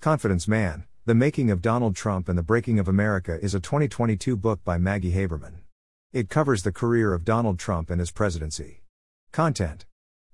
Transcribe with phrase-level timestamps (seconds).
[0.00, 4.34] Confidence Man The Making of Donald Trump and the Breaking of America is a 2022
[4.34, 5.56] book by Maggie Haberman.
[6.10, 8.80] It covers the career of Donald Trump and his presidency.
[9.30, 9.84] Content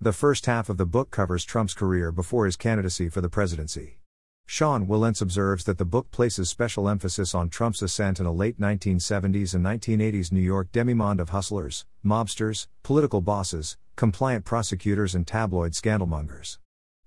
[0.00, 3.98] The first half of the book covers Trump's career before his candidacy for the presidency.
[4.46, 8.60] Sean Wilentz observes that the book places special emphasis on Trump's ascent in a late
[8.60, 15.72] 1970s and 1980s New York demimonde of hustlers, mobsters, political bosses, compliant prosecutors, and tabloid
[15.72, 16.58] scandalmongers.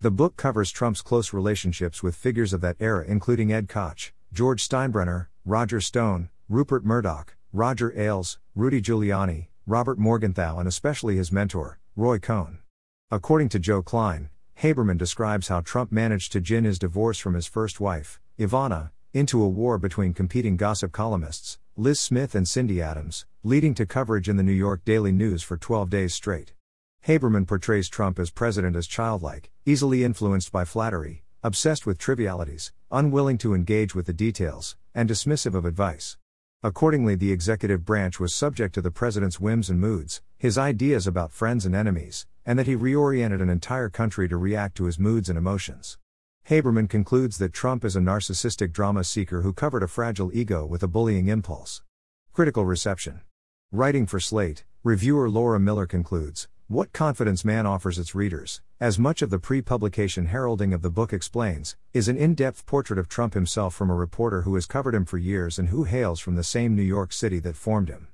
[0.02, 4.66] The book covers Trump's close relationships with figures of that era, including Ed Koch, George
[4.66, 11.80] Steinbrenner, Roger Stone, Rupert Murdoch, Roger Ailes, Rudy Giuliani, Robert Morgenthau, and especially his mentor,
[11.98, 12.60] Roy Cohn.
[13.12, 14.30] According to Joe Klein,
[14.62, 19.44] Haberman describes how Trump managed to gin his divorce from his first wife, Ivana, into
[19.44, 24.38] a war between competing gossip columnists, Liz Smith and Cindy Adams, leading to coverage in
[24.38, 26.54] the New York Daily News for 12 days straight.
[27.08, 33.38] Haberman portrays Trump as president as childlike, easily influenced by flattery, obsessed with trivialities, unwilling
[33.38, 36.18] to engage with the details, and dismissive of advice.
[36.62, 41.32] Accordingly, the executive branch was subject to the president's whims and moods, his ideas about
[41.32, 45.30] friends and enemies, and that he reoriented an entire country to react to his moods
[45.30, 45.98] and emotions.
[46.50, 50.84] Haberman concludes that Trump is a narcissistic drama seeker who covered a fragile ego with
[50.84, 51.82] a bullying impulse.
[52.34, 53.22] Critical reception.
[53.72, 59.24] Writing for Slate, reviewer Laura Miller concludes what Confidence Man offers its readers, as much
[59.24, 63.10] of the pre publication heralding of the book explains, is an in depth portrait of
[63.10, 66.36] Trump himself from a reporter who has covered him for years and who hails from
[66.36, 68.10] the same New York City that formed him.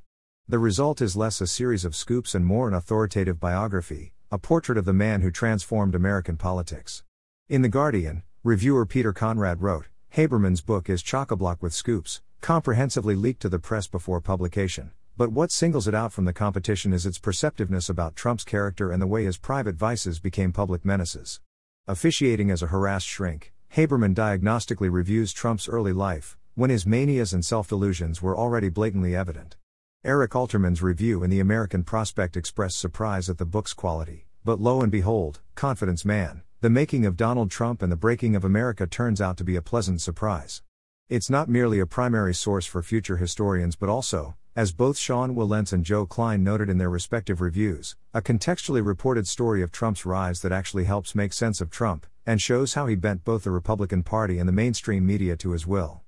[0.47, 4.77] The result is less a series of scoops and more an authoritative biography, a portrait
[4.77, 7.03] of the man who transformed American politics.
[7.49, 12.21] In The Guardian, reviewer Peter Conrad wrote Haberman's book is chock a block with scoops,
[12.39, 14.91] comprehensively leaked to the press before publication.
[15.17, 19.01] But what singles it out from the competition is its perceptiveness about Trump's character and
[19.01, 21.39] the way his private vices became public menaces.
[21.87, 27.45] Officiating as a harassed shrink, Haberman diagnostically reviews Trump's early life, when his manias and
[27.45, 29.55] self delusions were already blatantly evident.
[30.03, 34.81] Eric Alterman's review in the American Prospect expressed surprise at the book's quality, but lo
[34.81, 39.21] and behold, Confidence Man, the making of Donald Trump and the breaking of America turns
[39.21, 40.61] out to be a pleasant surprise.
[41.07, 45.73] It's not merely a primary source for future historians but also, as both Sean Wilentz
[45.73, 50.41] and Joe Klein noted in their respective reviews, a contextually reported story of Trump's rise
[50.41, 54.03] that actually helps make sense of Trump, and shows how he bent both the Republican
[54.03, 56.01] Party and the mainstream media to his will.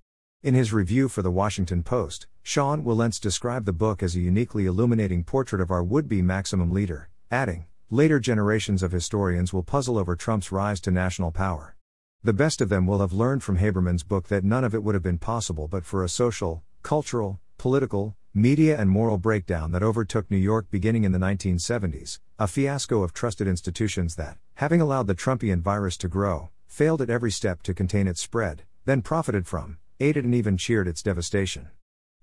[0.44, 4.66] In his review for the Washington Post, Sean Wilentz described the book as a uniquely
[4.66, 9.98] illuminating portrait of our would be maximum leader, adding, Later generations of historians will puzzle
[9.98, 11.78] over Trump's rise to national power.
[12.22, 14.94] The best of them will have learned from Haberman's book that none of it would
[14.94, 20.30] have been possible but for a social, cultural, political, media and moral breakdown that overtook
[20.30, 25.16] New York beginning in the 1970s, a fiasco of trusted institutions that, having allowed the
[25.16, 29.80] Trumpian virus to grow, failed at every step to contain its spread, then profited from,
[30.00, 31.70] aided and even cheered its devastation.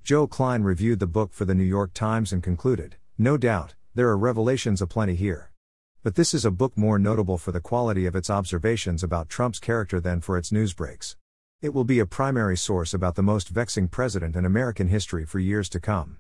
[0.05, 4.09] Joe Klein reviewed the book for the New York Times and concluded, No doubt, there
[4.09, 5.51] are revelations aplenty here.
[6.05, 9.59] But this is a book more notable for the quality of its observations about Trump's
[9.59, 11.17] character than for its newsbreaks.
[11.65, 15.39] It will be a primary source about the most vexing president in American history for
[15.39, 16.19] years to come.